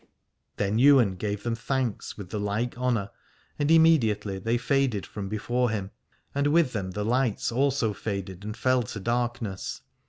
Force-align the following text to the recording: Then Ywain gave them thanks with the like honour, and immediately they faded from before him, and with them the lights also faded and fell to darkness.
Then 0.55 0.79
Ywain 0.79 1.13
gave 1.13 1.43
them 1.43 1.53
thanks 1.53 2.17
with 2.17 2.31
the 2.31 2.39
like 2.39 2.75
honour, 2.75 3.11
and 3.59 3.69
immediately 3.69 4.39
they 4.39 4.57
faded 4.57 5.05
from 5.05 5.29
before 5.29 5.69
him, 5.69 5.91
and 6.33 6.47
with 6.47 6.73
them 6.73 6.89
the 6.89 7.05
lights 7.05 7.51
also 7.51 7.93
faded 7.93 8.43
and 8.43 8.57
fell 8.57 8.81
to 8.81 8.99
darkness. 8.99 9.81